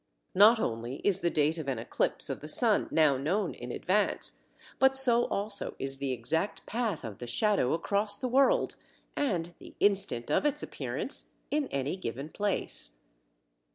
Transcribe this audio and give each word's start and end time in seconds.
Not 0.33 0.59
only 0.59 0.95
is 1.03 1.19
the 1.19 1.29
date 1.29 1.59
of 1.59 1.67
an 1.67 1.77
eclipse 1.77 2.27
of 2.27 2.39
the 2.41 2.47
sun 2.47 2.87
now 2.89 3.17
known 3.17 3.53
in 3.53 3.71
advance, 3.71 4.39
but 4.79 4.97
so 4.97 5.25
also 5.25 5.75
is 5.77 5.97
the 5.97 6.11
exact 6.11 6.65
path 6.65 7.03
of 7.03 7.19
the 7.19 7.27
shadow 7.27 7.71
across 7.73 8.17
the 8.17 8.27
world, 8.27 8.75
and 9.15 9.53
the 9.59 9.75
instant 9.79 10.31
of 10.31 10.43
its 10.43 10.63
appearance 10.63 11.33
in 11.51 11.67
any 11.67 11.95
given 11.97 12.29
place. 12.29 12.97